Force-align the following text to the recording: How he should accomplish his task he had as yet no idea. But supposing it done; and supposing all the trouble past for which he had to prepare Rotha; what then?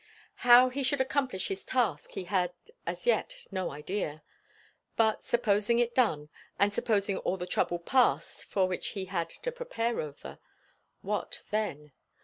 How 0.37 0.69
he 0.69 0.81
should 0.81 0.99
accomplish 0.99 1.49
his 1.49 1.63
task 1.63 2.13
he 2.13 2.23
had 2.23 2.53
as 2.87 3.05
yet 3.05 3.45
no 3.51 3.69
idea. 3.69 4.23
But 4.95 5.25
supposing 5.27 5.77
it 5.77 5.93
done; 5.93 6.29
and 6.57 6.73
supposing 6.73 7.17
all 7.19 7.37
the 7.37 7.45
trouble 7.45 7.77
past 7.77 8.43
for 8.45 8.67
which 8.67 8.87
he 8.97 9.05
had 9.05 9.29
to 9.29 9.51
prepare 9.51 9.93
Rotha; 9.93 10.39
what 11.01 11.43
then? 11.51 11.91